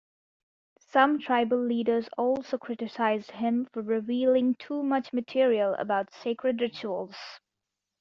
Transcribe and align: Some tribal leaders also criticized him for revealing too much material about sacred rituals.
Some 0.79 1.19
tribal 1.19 1.59
leaders 1.63 2.09
also 2.17 2.57
criticized 2.57 3.29
him 3.29 3.67
for 3.71 3.83
revealing 3.83 4.55
too 4.55 4.81
much 4.81 5.13
material 5.13 5.75
about 5.75 6.11
sacred 6.11 6.59
rituals. 6.59 7.15